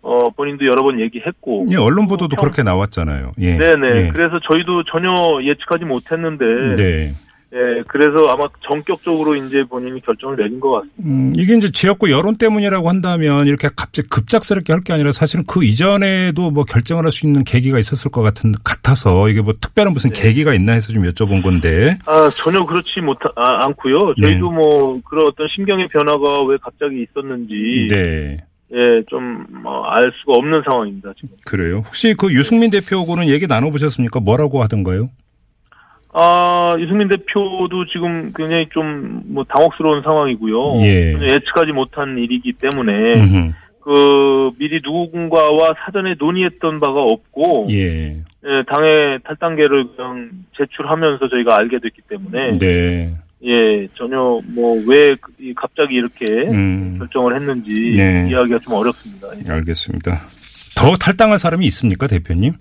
[0.07, 3.31] 어, 본인도 여러 번 얘기했고, 예, 언론 보도도 평- 그렇게 나왔잖아요.
[3.39, 3.57] 예.
[3.57, 3.87] 네네.
[4.07, 4.11] 예.
[4.13, 5.09] 그래서 저희도 전혀
[5.43, 6.45] 예측하지 못했는데,
[6.77, 7.11] 네.
[7.53, 11.03] 예, 그래서 아마 전격적으로 이제 본인이 결정을 내린 것 같습니다.
[11.05, 15.63] 음, 이게 이제 지역구 여론 때문이라고 한다면 이렇게 갑자기 급작스럽게 할 게 아니라 사실은 그
[15.63, 20.11] 이전에도 뭐 결정을 할 수 있는 계기가 있었을 것 같은 같아서 이게 뭐 특별한 무슨
[20.11, 20.21] 네.
[20.21, 21.97] 계기가 있나 해서 좀 여쭤본 건데.
[22.05, 24.13] 아, 전혀 그렇지 못, 아, 않고요.
[24.21, 28.37] 저희도 뭐, 그런 어떤 심경의 변화가 왜 갑자기 있었는지, 네.
[28.73, 31.29] 예, 좀, 뭐, 알 수가 없는 상황입니다, 지금.
[31.45, 31.83] 그래요.
[31.85, 34.19] 혹시 그 유승민 대표하고는 얘기 나눠보셨습니까?
[34.19, 35.09] 뭐라고 하던가요?
[36.13, 40.81] 아, 유승민 대표도 지금 굉장히 좀, 뭐, 당혹스러운 상황이고요.
[40.81, 41.13] 예.
[41.13, 43.51] 예측하지 못한 일이기 때문에, 음흠.
[43.81, 48.15] 그, 미리 누군가와 사전에 논의했던 바가 없고, 예.
[48.47, 53.13] 예, 당의 탈당계를 그냥 제출하면서 저희가 알게 됐기 때문에, 네.
[53.43, 55.15] 예, 전혀 뭐, 왜
[55.55, 58.27] 갑자기 이렇게 음, 결정을 했는지 네.
[58.29, 59.27] 이야기가 좀 어렵습니다.
[59.35, 59.51] 예.
[59.51, 60.21] 알겠습니다.
[60.77, 62.53] 더 탈당할 사람이 있습니까, 대표님?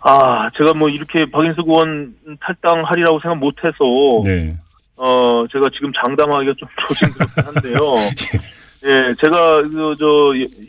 [0.00, 3.78] 아, 제가 뭐 이렇게 박인수 의원 탈당하리라고 생각 못해서,
[4.24, 4.56] 네.
[4.96, 7.94] 어, 제가 지금 장담하기가 좀 조심스럽긴 한데요.
[8.84, 10.04] 예, 제가 그, 저,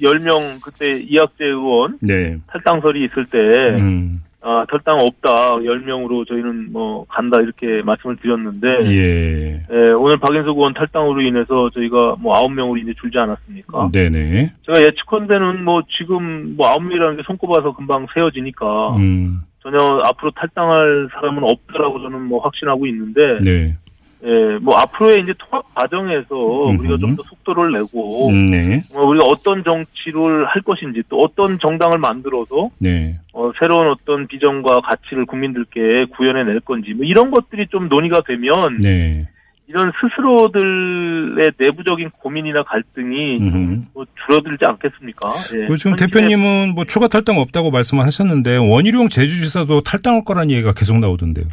[0.01, 2.37] 10명 그때 이학재 의원 네.
[2.47, 3.39] 탈당설이 있을 때,
[3.77, 5.55] 음, 아, 탈당 없다.
[5.55, 9.65] 10명으로 저희는 뭐 간다 이렇게 말씀을 드렸는데, 예.
[9.71, 13.89] 예, 오늘 박인석 의원 탈당으로 인해서 저희가 뭐 9명으로 이제 줄지 않았습니까?
[13.91, 14.53] 네네.
[14.67, 21.43] 제가 예측컨대는 뭐 지금 뭐 9명이라는 게 손꼽아서 금방 세어지니까 음, 전혀 앞으로 탈당할 사람은
[21.43, 23.75] 없더라고 저는 뭐 확신하고 있는데, 네.
[24.23, 26.79] 예, 뭐 앞으로의 이제 통합 과정에서 음흠.
[26.79, 28.81] 우리가 좀 더 속도를 내고, 음, 네.
[28.93, 33.15] 어, 우리가 어떤 정치를 할 것인지 또 어떤 정당을 만들어서 네.
[33.33, 39.27] 어, 새로운 어떤 비전과 가치를 국민들께 구현해낼 건지 뭐 이런 것들이 좀 논의가 되면 네.
[39.67, 43.39] 이런 스스로들의 내부적인 고민이나 갈등이
[43.93, 45.33] 뭐 줄어들지 않겠습니까?
[45.55, 45.65] 예.
[45.65, 51.45] 그 지금 대표님은 뭐 추가 탈당 없다고 말씀하셨는데 원희룡 제주지사도 탈당할 거라는 얘기가 계속 나오던데요.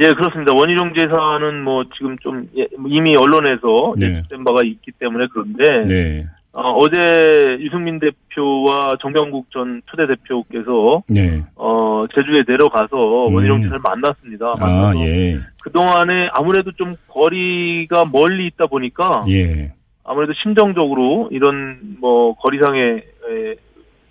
[0.00, 0.52] 예 그렇습니다.
[0.54, 4.06] 원희룡 제사는 뭐 지금 좀 예, 이미 언론에서 네.
[4.16, 6.26] 예측된 바가 있기 때문에 그런데 네.
[6.52, 11.44] 어, 제 유승민 대표와 정병국 전 초대 대표께서 네.
[11.54, 13.34] 어, 제주에 내려가서 음.
[13.34, 14.52] 원희룡 지사를 만났습니다.
[14.58, 15.38] 아, 만나서 예.
[15.62, 19.72] 그동안에 아무래도 좀 거리가 멀리 있다 보니까 예.
[20.04, 23.54] 아무래도 심정적으로 이런 뭐 거리상의 에,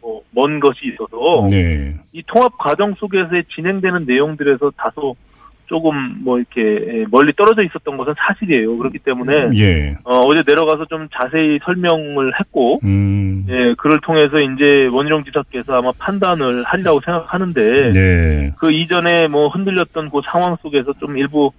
[0.02, 1.94] 뭐, 먼 것이 있어서 네.
[2.14, 5.16] 이 통합 과정 속에서 진행되는 내용들에서 다소
[5.70, 8.76] 조금 뭐 이렇게 에, 멀리 떨어져 있었던 것은 사실이에요.
[8.78, 9.96] 그렇기 때문에 예.
[10.04, 13.46] 어, 어제 내려가서 좀 자세히 설명을 했고 음.
[13.48, 18.52] 예, 그를 통해서 이제 원희룡 지사께서 아마 판단을 하리라고 생각하는데 네.
[18.58, 21.52] 그 이전에 뭐 흔들렸던 그 상황 속에서 좀 일부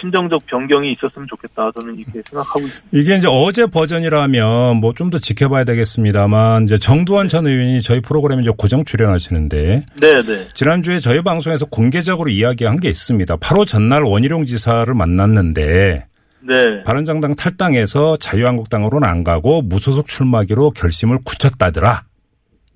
[0.00, 2.88] 심정적 변경이 있었으면 좋겠다 저는 이렇게 생각하고 있습니다.
[2.92, 8.42] 이게 이제 어제 버전이라면 뭐 좀 더 지켜봐야 되겠습니다만 이제 정두환 전 의원이 저희 프로그램에
[8.42, 10.48] 이제 고정 출연하시는데 네, 네.
[10.54, 13.36] 지난주에 저희 방송에서 공개적으로 이야기한 게 있습니다.
[13.40, 16.06] 바로 전날 원희룡 지사를 만났는데
[16.42, 16.82] 네.
[16.84, 22.02] 바른정당 탈당해서 자유한국당으로는 안 가고 무소속 출마하기로 결심을 굳혔다더라.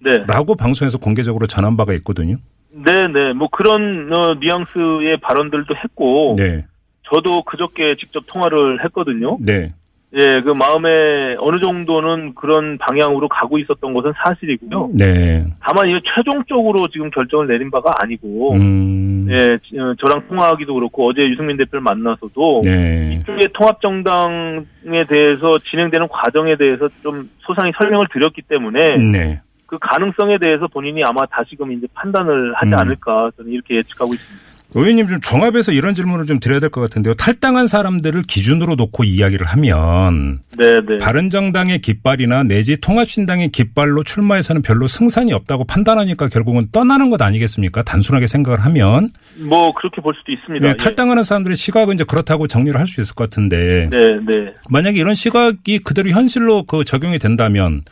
[0.04, 0.18] 네.
[0.26, 2.36] 라고 방송에서 공개적으로 전한 바가 있거든요.
[2.72, 3.32] 네, 네.
[3.34, 6.64] 뭐 그런 어, 뉘앙스의 발언들도 했고 네.
[7.04, 9.38] 저도 그저께 직접 통화를 했거든요.
[9.40, 9.72] 네.
[10.16, 14.90] 예, 그 마음에 어느 정도는 그런 방향으로 가고 있었던 것은 사실이고요.
[14.92, 15.44] 네.
[15.60, 19.26] 다만 이게 최종적으로 지금 결정을 내린 바가 아니고 음.
[19.28, 19.58] 예,
[19.98, 23.18] 저랑 통화하기도 그렇고 어제 유승민 대표를 만나서도 네.
[23.20, 29.40] 이쪽의 통합정당에 대해서 진행되는 과정에 대해서 좀 소상히 설명을 드렸기 때문에 네.
[29.66, 32.78] 그 가능성에 대해서 본인이 아마 다시금 이제 판단을 하지 음.
[32.78, 34.53] 않을까 저는 이렇게 예측하고 있습니다.
[34.76, 37.14] 의원님 좀 종합해서 이런 질문을 좀 드려야 될 것 같은데요.
[37.14, 40.98] 탈당한 사람들을 기준으로 놓고 이야기를 하면 네, 네.
[41.00, 47.82] 바른정당의 깃발이나 내지 통합신당의 깃발로 출마해서는 별로 승산이 없다고 판단하니까 결국은 떠나는 것 아니겠습니까?
[47.84, 50.64] 단순하게 생각을 하면 뭐 그렇게 볼 수도 있습니다.
[50.66, 50.76] 네, 예.
[50.76, 55.14] 탈당하는 사람들의 시각은 이제 그렇다고 정리를 할 수 있을 것 같은데 네, 네, 만약에 이런
[55.14, 57.82] 시각이 그대로 현실로 그 적용이 된다면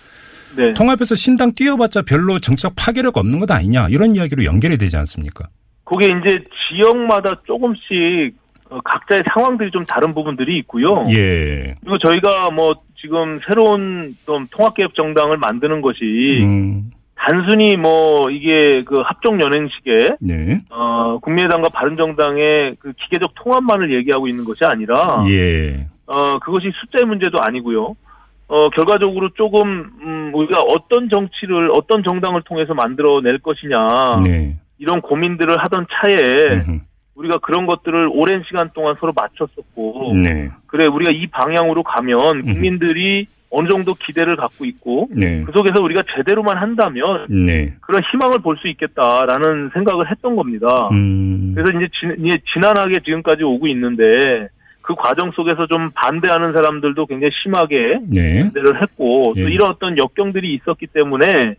[0.56, 0.72] 네.
[0.74, 5.46] 통합해서 신당 뛰어봤자 별로 정책 파괴력 없는 것 아니냐 이런 이야기로 연결이 되지 않습니까?
[5.92, 8.34] 그게 이제 지역마다 조금씩
[8.70, 11.04] 어, 각자의 상황들이 좀 다른 부분들이 있고요.
[11.10, 11.74] 예.
[11.80, 19.02] 그리고 저희가 뭐 지금 새로운 좀 통합개혁 정당을 만드는 것이 음, 단순히 뭐 이게 그
[19.02, 20.62] 합종 연행식에 네.
[20.70, 25.88] 어, 국민의당과 바른정당의 그 기계적 통합만을 얘기하고 있는 것이 아니라 예.
[26.06, 27.94] 어, 그것이 숫자의 문제도 아니고요.
[28.48, 34.56] 어, 결과적으로 조금 음, 우리가 어떤 정치를 어떤 정당을 통해서 만들어낼 것이냐 네.
[34.82, 36.80] 이런 고민들을 하던 차에.
[37.14, 40.48] 우리가 그런 것들을 오랜 시간 동안 서로 맞췄었고 네.
[40.66, 45.42] 그래 우리가 이 방향으로 가면 국민들이 어느 정도 기대를 갖고 있고 네.
[45.44, 47.74] 그 속에서 우리가 제대로만 한다면 네.
[47.82, 50.88] 그런 희망을 볼 수 있겠다라는 생각을 했던 겁니다.
[50.92, 51.52] 음.
[51.54, 54.48] 그래서 이제, 진, 이제 지난하게 지금까지 오고 있는데
[54.80, 58.40] 그 과정 속에서 좀 반대하는 사람들도 굉장히 심하게 네.
[58.40, 59.42] 반대를 했고 예.
[59.42, 61.56] 또 이런 어떤 역경들이 있었기 때문에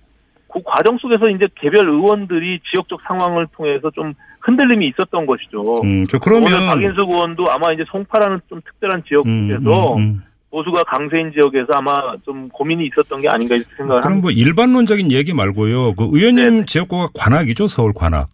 [0.54, 5.82] 그 과정 속에서 이제 개별 의원들이 지역적 상황을 통해서 좀 흔들림이 있었던 것이죠.
[5.82, 10.22] 음, 저 그러면 박인숙 의원도 아마 이제 송파라는 좀 특별한 지역에서 음, 음, 음.
[10.52, 14.22] 보수가 강세인 지역에서 아마 좀 고민이 있었던 게 아닌가 이렇게 생각을 그럼 합니다.
[14.22, 15.96] 뭐 일반론적인 얘기 말고요.
[15.96, 16.66] 그 의원님 네네.
[16.66, 18.30] 지역구가 관악이죠, 서울 관악.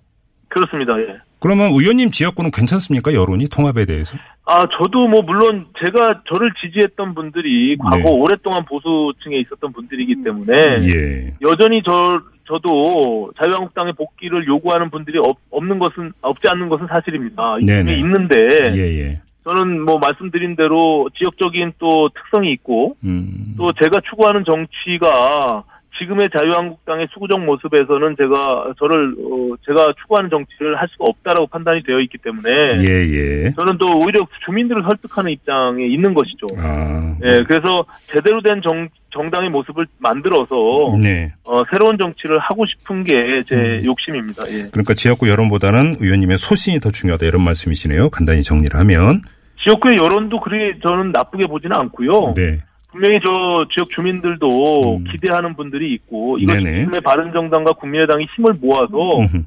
[0.50, 1.00] 그렇습니다.
[1.00, 1.20] 예.
[1.40, 3.14] 그러면 의원님 지역구는 괜찮습니까?
[3.14, 4.18] 여론이 통합에 대해서?
[4.52, 8.04] 아, 저도 뭐 물론 제가 저를 지지했던 분들이 과거 네.
[8.10, 10.54] 오랫동안 보수층에 있었던 분들이기 때문에
[10.88, 11.34] 예.
[11.40, 17.58] 여전히 저 저도 자유한국당의 복귀를 요구하는 분들이 없, 없는 것은 없지 않는 것은 사실입니다.
[17.64, 17.94] 네네.
[17.98, 18.36] 있는데
[18.74, 19.22] 예, 예.
[19.44, 23.54] 저는 뭐 말씀드린 대로 지역적인 또 특성이 있고 음.
[23.56, 25.64] 또 제가 추구하는 정치가
[26.00, 32.00] 지금의 자유한국당의 수구적 모습에서는 제가 저를 어, 제가 추구하는 정치를 할 수가 없다라고 판단이 되어
[32.00, 33.52] 있기 때문에 예, 예.
[33.52, 36.48] 저는 또 오히려 주민들을 설득하는 입장에 있는 것이죠.
[36.60, 37.16] 아.
[37.24, 40.56] 예, 그래서 제대로 된 정, 정당의 모습을 만들어서
[41.02, 41.34] 네.
[41.46, 43.82] 어, 새로운 정치를 하고 싶은 게제 음.
[43.84, 44.44] 욕심입니다.
[44.50, 44.70] 예.
[44.72, 48.10] 그러니까 지역구 여론보다는 의원님의 소신이 더 중요하다 이런 말씀이시네요.
[48.10, 49.22] 간단히 정리를 하면.
[49.64, 52.34] 지역구의 여론도 그리 저는 나쁘게 보지는 않고요.
[52.36, 52.60] 네.
[52.92, 55.04] 분명히 저 지역 주민들도 음.
[55.12, 56.80] 기대하는 분들이 있고 네네.
[56.80, 59.44] 지금의 바른정당과 국민의당이 힘을 모아서 음흠.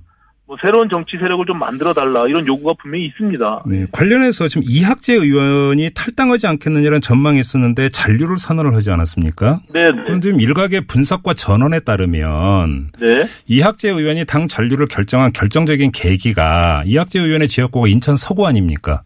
[0.47, 3.63] 뭐 새로운 정치 세력을 좀 만들어 달라 이런 요구가 분명히 있습니다.
[3.67, 3.87] 네.
[3.93, 9.61] 관련해서 지금 이학재 의원이 탈당하지 않겠느냐는 전망이 있었는데 잔류를 선언을 하지 않았습니까?
[9.73, 15.93] 네, 그럼 네, 지금 일각의 분석과 전언에 따르면 네, 이학재 의원이 당 잔류를 결정한 결정적인
[15.93, 19.03] 계기가 이학재 의원의 지역구가 인천 서구 아닙니까?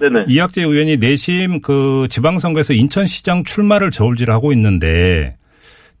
[0.00, 0.24] 네, 네.
[0.28, 5.36] 이학재 의원이 내심 그 지방선거에서 인천시장 출마를 저울질 하고 있는데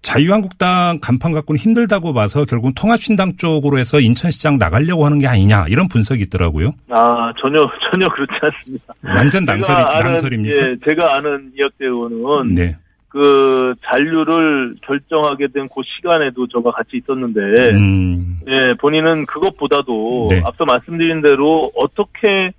[0.02, 5.88] 자유한국당 간판 갖고는 힘들다고 봐서 결국 통합신당 쪽으로 해서 인천시장 나가려고 하는 게 아니냐 이런
[5.88, 6.72] 분석이 있더라고요.
[6.88, 8.94] 아 전혀 전혀 그렇지 않습니다.
[9.04, 10.54] 완전 낭설이, 제가 아는, 낭설입니까?
[10.56, 12.76] 예, 제가 아는 이학재 의원은 네.
[13.08, 17.40] 그 잔류를 결정하게 된 그 시간에도 저가 같이 있었는데
[17.76, 20.42] 음, 예, 본인은 그것보다도 네.
[20.44, 22.52] 앞서 말씀드린 대로 어떻게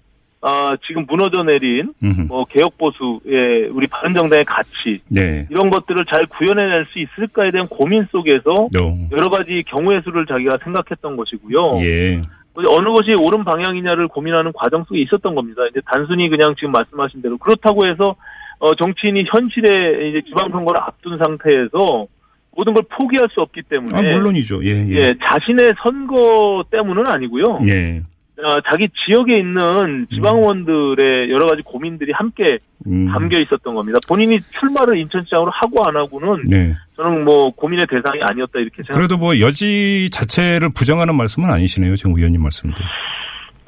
[0.44, 2.22] 아, 지금 무너져 내린 음흠.
[2.28, 5.48] 뭐 개혁 보수의 우리 바른 정당의 가치 네.
[5.52, 8.98] 이런 것들을 잘 구현해낼 수 있을까에 대한 고민 속에서 너.
[9.12, 11.82] 여러 가지 경우의 수를 자기가 생각했던 것이고요.
[11.82, 12.22] 예.
[12.56, 15.62] 어느 것이 옳은 방향이냐를 고민하는 과정 속에 있었던 겁니다.
[15.70, 18.16] 이제 단순히 그냥 지금 말씀하신 대로 그렇다고 해서
[18.60, 22.08] 어, 정치인이 현실에 이제 지방선거를 앞둔 상태에서
[22.56, 24.64] 모든 걸 포기할 수 없기 때문에 아, 물론이죠.
[24.66, 24.96] 예, 예.
[24.96, 27.62] 예, 자신의 선거 때문은 아니고요.
[27.68, 28.02] 예.
[28.44, 33.08] 어, 자기 지역에 있는 지방의원들의 여러 가지 고민들이 함께 음.
[33.08, 34.00] 담겨 있었던 겁니다.
[34.08, 36.74] 본인이 출마를 인천시장으로 하고 안 하고는 네.
[36.96, 38.94] 저는 뭐 고민의 대상이 아니었다 이렇게 생각합니다.
[38.94, 41.96] 그래도 뭐 여지 자체를 부정하는 말씀은 아니시네요.
[41.96, 42.78] 지금 의원님 말씀도.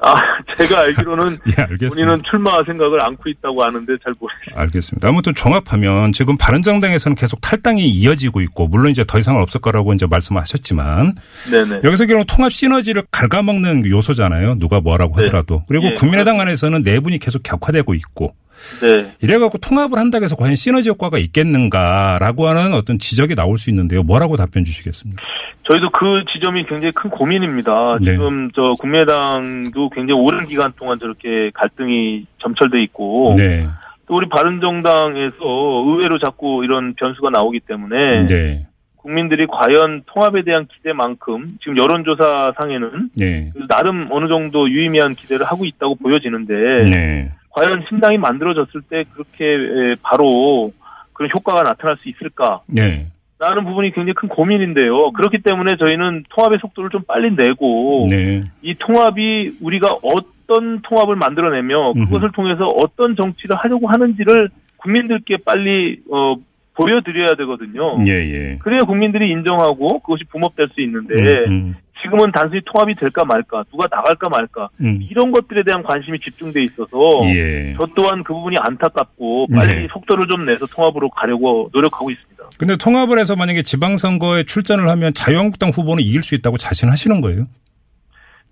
[0.04, 0.14] 아,
[0.56, 1.88] 제가 알기로는 예.
[1.88, 4.60] 본인은 출마 생각을 안고 있다고 아는데 잘 모르겠습니다.
[4.60, 5.08] 알겠습니다.
[5.08, 10.06] 아무튼 종합하면 지금 바른정당에서는 계속 탈당이 이어지고 있고 물론 이제 더 이상은 없을 거라고 이제
[10.06, 11.14] 말씀하셨지만
[11.50, 11.80] 네네.
[11.84, 14.58] 여기서 결국 통합 시너지를 갉아먹는 요소잖아요.
[14.58, 15.24] 누가 뭐라고 네.
[15.24, 15.64] 하더라도.
[15.68, 18.34] 그리고 예, 국민의당 안에서는 내분이 계속 격화되고 있고
[18.80, 19.12] 네.
[19.20, 24.02] 이래갖고 통합을 한다고 해서 과연 시너지 효과가 있겠는가라고 하는 어떤 지적이 나올 수 있는데요.
[24.02, 25.22] 뭐라고 답변 주시겠습니까?
[25.66, 27.98] 저희도 그 지점이 굉장히 큰 고민입니다.
[28.00, 28.12] 네.
[28.12, 33.66] 지금 저 국민의당도 굉장히 오랜 기간 동안 저렇게 갈등이 점철돼 있고 네.
[34.06, 35.38] 또 우리 바른정당에서
[35.86, 38.66] 의외로 자꾸 이런 변수가 나오기 때문에 네.
[38.96, 43.52] 국민들이 과연 통합에 대한 기대만큼 지금 여론조사 상에는 네.
[43.68, 46.54] 나름 어느 정도 유의미한 기대를 하고 있다고 보여지는데
[46.90, 47.32] 네.
[47.54, 50.72] 과연 신당이 만들어졌을 때 그렇게 에, 바로
[51.12, 52.60] 그런 효과가 나타날 수 있을까?
[52.66, 53.06] 네.
[53.38, 55.12] 라는 부분이 굉장히 큰 고민인데요.
[55.12, 58.40] 그렇기 때문에 저희는 통합의 속도를 좀 빨리 내고 네.
[58.62, 66.36] 이 통합이 우리가 어떤 통합을 만들어내며 그것을 통해서 어떤 정치를 하려고 하는지를 국민들께 빨리 어,
[66.74, 67.96] 보여드려야 되거든요.
[68.06, 68.58] 예, 예.
[68.58, 71.14] 그래야 국민들이 인정하고 그것이 붕업될 수 있는데
[71.46, 71.74] 음, 음.
[72.04, 75.00] 지금은 단순히 통합이 될까 말까, 누가 나갈까 말까 음.
[75.10, 77.74] 이런 것들에 대한 관심이 집중돼 있어서 예.
[77.76, 79.88] 저 또한 그 부분이 안타깝고 빨리 네.
[79.90, 82.44] 속도를 좀 내서 통합으로 가려고 노력하고 있습니다.
[82.58, 87.46] 근데 통합을 해서 만약에 지방선거에 출전을 하면 자유한국당 후보는 이길 수 있다고 자신하시는 거예요?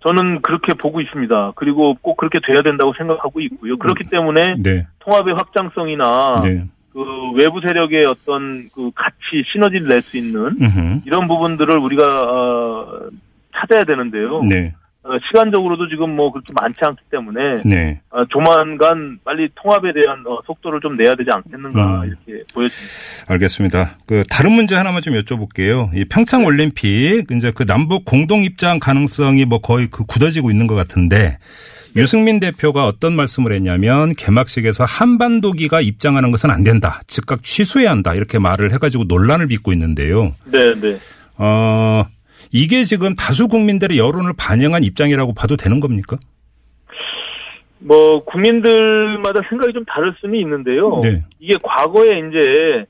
[0.02, 1.52] 저는 그렇게 보고 있습니다.
[1.54, 3.76] 그리고 꼭 그렇게 돼야 된다고 생각하고 있고요.
[3.76, 4.86] 그렇기 때문에 네.
[5.00, 6.64] 통합의 확장성이나 네.
[6.92, 7.00] 그
[7.36, 11.00] 외부 세력의 어떤 그 가치 시너지를 낼 수 있는 음흠.
[11.06, 13.08] 이런 부분들을 우리가 어,
[13.54, 14.42] 찾아야 되는데요.
[14.48, 14.74] 네.
[15.04, 18.00] 어, 시간적으로도 지금 뭐 그렇게 많지 않기 때문에 네.
[18.10, 22.06] 어, 조만간 빨리 통합에 대한 어, 속도를 좀 내야 되지 않겠는가 음.
[22.06, 23.32] 이렇게 보여집니다.
[23.32, 23.98] 알겠습니다.
[24.06, 25.90] 그 다른 문제 하나만 좀 여쭤볼게요.
[25.96, 30.76] 이 평창 올림픽 이제 그 남북 공동 입장 가능성이 뭐 거의 그 굳어지고 있는 것
[30.76, 31.36] 같은데
[31.96, 37.00] 유승민 대표가 어떤 말씀을 했냐면 개막식에서 한반도기가 입장하는 것은 안 된다.
[37.08, 38.14] 즉각 취소해야 한다.
[38.14, 40.32] 이렇게 말을 해가지고 논란을 빚고 있는데요.
[40.44, 40.96] 네, 네.
[41.36, 42.04] 어,
[42.52, 46.16] 이게 지금 다수 국민들의 여론을 반영한 입장이라고 봐도 되는 겁니까?
[47.78, 51.00] 뭐 국민들마다 생각이 좀 다를 수는 있는데요.
[51.02, 51.22] 네.
[51.40, 52.84] 이게 과거에 이제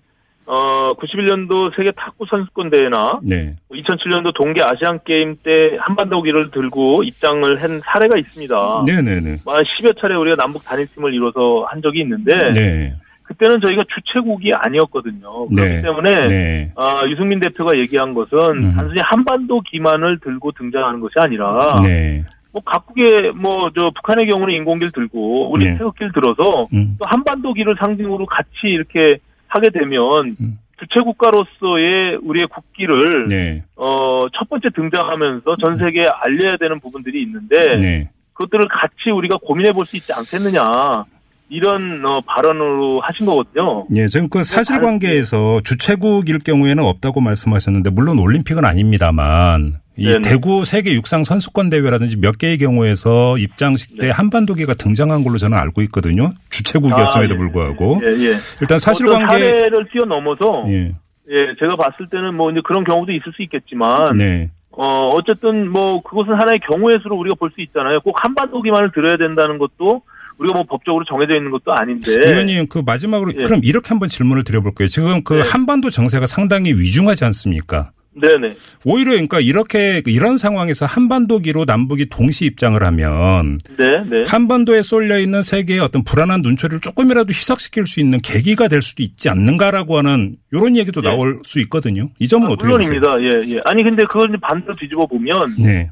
[0.44, 3.54] 어 91년도 세계 탁구 선수권 대회나 네.
[3.70, 8.82] 2007년도 동계 아시안 게임 때 한반도기를 들고 입장을 한 사례가 있습니다.
[8.86, 9.36] 네네네.
[9.44, 12.94] 뭐한 10여 차례 우리가 남북 단일팀을 이뤄서 한 적이 있는데 네.
[13.32, 15.46] 그때는 저희가 주최국이 아니었거든요.
[15.48, 15.82] 그렇기 네.
[15.82, 16.72] 때문에 네.
[16.76, 18.72] 아, 유승민 대표가 얘기한 것은 음.
[18.74, 22.24] 단순히 한반도 기만을 들고 등장하는 것이 아니라 네.
[22.52, 25.78] 뭐 각국의 뭐 저 북한의 경우는 인공기를 들고 우리 네.
[25.78, 26.96] 태극기를 들어서 음.
[26.98, 29.18] 또 한반도기를 상징으로 같이 이렇게
[29.48, 30.58] 하게 되면 음.
[30.78, 33.62] 주체 국가로서의 우리의 국기를 네.
[33.76, 38.10] 어, 첫 번째 등장하면서 전 세계에 알려야 되는 부분들이 있는데 네.
[38.34, 41.04] 그것들을 같이 우리가 고민해 볼 수 있지 않겠느냐
[41.48, 43.86] 이런 어, 발언으로 하신 거거든요.
[43.94, 50.20] 예, 지금 그 사실관계에서 주최국일 경우에는 없다고 말씀하셨는데 물론 올림픽은 아닙니다만 이 네네.
[50.22, 54.10] 대구 세계 육상 선수권 대회라든지 몇 개의 경우에서 입장식 때 네.
[54.10, 56.32] 한반도기가 등장한 걸로 저는 알고 있거든요.
[56.50, 57.38] 주최국이었음에도 아, 예.
[57.38, 58.28] 불구하고 예, 예.
[58.60, 60.94] 일단 어떤 사실관계 사례를 뛰어넘어서 예,
[61.30, 66.02] 예, 제가 봤을 때는 뭐 이제 그런 경우도 있을 수 있겠지만 네, 어, 어쨌든 뭐
[66.02, 68.00] 그것은 하나의 경우의 수로 우리가 볼 수 있잖아요.
[68.00, 70.02] 꼭 한반도기만을 들어야 된다는 것도
[70.38, 72.12] 우리가 뭐 법적으로 정해져 있는 것도 아닌데.
[72.24, 73.42] 의원님 그 마지막으로 예.
[73.42, 74.88] 그럼 이렇게 한번 질문을 드려볼게요.
[74.88, 75.42] 지금 그 네.
[75.42, 77.90] 한반도 정세가 상당히 위중하지 않습니까?
[78.14, 78.54] 네네.
[78.84, 84.22] 오히려 그러니까 이렇게 이런 상황에서 한반도기로 남북이 동시 입장을 하면 네, 네.
[84.26, 89.30] 한반도에 쏠려 있는 세계의 어떤 불안한 눈초리를 조금이라도 희석시킬 수 있는 계기가 될 수도 있지
[89.30, 91.08] 않는가라고 하는 이런 얘기도 예.
[91.08, 92.10] 나올 수 있거든요.
[92.18, 93.00] 이 점은 아, 어떻게 보세요?
[93.00, 93.50] 물론입니다.
[93.50, 93.60] 예, 예.
[93.64, 95.90] 아니 근데 그걸 반대로 뒤집어 보면 네,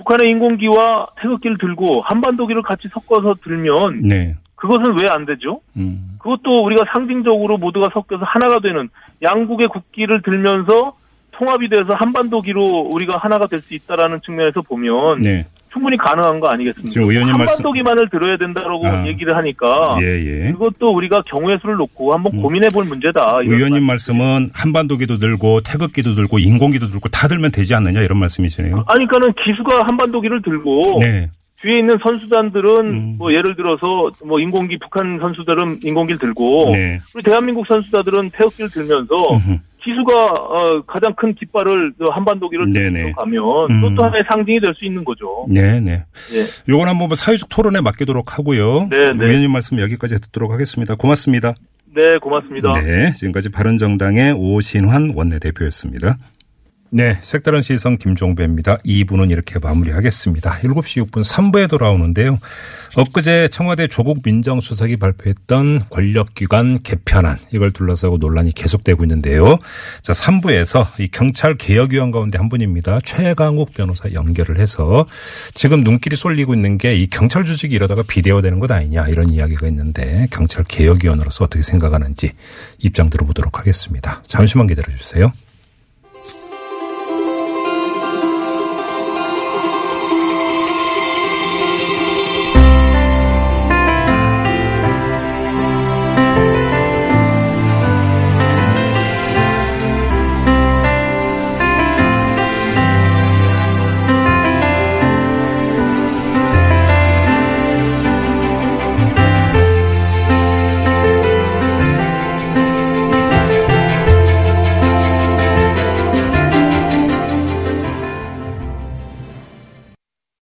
[0.00, 5.60] 북한의 인공기와 태극기를 들고 한반도기를 같이 섞어서 들면 네, 그것은 왜 안 되죠?
[5.76, 8.88] 음, 그것도 우리가 상징적으로 모두가 섞여서 하나가 되는
[9.22, 10.94] 양국의 국기를 들면서
[11.32, 16.90] 통합이 돼서 한반도기로 우리가 하나가 될 수 있다라는 측면에서 보면 네, 충분히 가능한 거 아니겠습니까?
[16.90, 19.06] 지금 의원님 말씀- 한반도기만을 들어야 된다라고 아.
[19.06, 20.06] 얘기를 하니까 예,
[20.48, 20.52] 예.
[20.52, 22.42] 그것도 우리가 경우의 수를 놓고 한번 음.
[22.42, 23.38] 고민해 볼 문제다.
[23.44, 24.16] 의원님 말씀.
[24.18, 28.84] 말씀은 한반도기도 들고 태극기도 들고 인공기도 들고 다 들면 되지 않느냐 이런 말씀이시네요.
[28.88, 31.28] 아니 그러니까는 기수가 한반도기를 들고 네,
[31.62, 33.14] 뒤에 있는 선수단들은 음.
[33.18, 37.00] 뭐 예를 들어서 뭐 인공기 북한 선수들은 인공기를 들고 네.
[37.14, 39.58] 우리 대한민국 선수단들은 태극기를 들면서 음흠.
[39.82, 43.12] 기수가 어, 가장 큰 깃발을 저 한반도기를 네네.
[43.12, 43.80] 가면 음.
[43.80, 45.46] 그것도 하나의 상징이 될 수 있는 거죠.
[45.48, 46.04] 네, 네.
[46.32, 46.44] 예.
[46.68, 48.88] 요건 한번 뭐 사회적 토론에 맡기도록 하고요.
[48.88, 49.26] 네, 네.
[49.26, 50.94] 의원님 말씀 여기까지 듣도록 하겠습니다.
[50.94, 51.54] 고맙습니다.
[51.94, 52.80] 네, 고맙습니다.
[52.80, 56.16] 네, 지금까지 바른정당의 오신환 원내대표였습니다.
[56.92, 58.78] 네, 색다른 시선 김종배입니다.
[58.78, 60.58] 2부는 이렇게 마무리하겠습니다.
[60.58, 62.40] 7시 6분 3부에 돌아오는데요.
[62.96, 69.58] 엊그제 청와대 조국 민정수석이 발표했던 권력기관 개편안 이걸 둘러싸고 논란이 계속되고 있는데요.
[70.02, 72.98] 자, 3부에서 이 경찰 개혁위원 가운데 한 분입니다.
[73.04, 75.06] 최강욱 변호사 연결을 해서
[75.54, 80.26] 지금 눈길이 쏠리고 있는 게 이 경찰 조직이 이러다가 비대화되는 것 아니냐 이런 이야기가 있는데
[80.32, 82.32] 경찰 개혁위원으로서 어떻게 생각하는지
[82.78, 84.24] 입장 들어보도록 하겠습니다.
[84.26, 85.32] 잠시만 기다려 주세요.